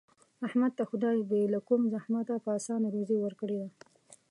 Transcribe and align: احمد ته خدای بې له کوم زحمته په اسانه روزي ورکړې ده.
احمد 0.47 0.71
ته 0.77 0.83
خدای 0.89 1.17
بې 1.29 1.41
له 1.53 1.59
کوم 1.67 1.81
زحمته 1.93 2.35
په 2.45 2.49
اسانه 2.59 2.87
روزي 2.95 3.17
ورکړې 3.21 3.57
ده. 3.61 3.67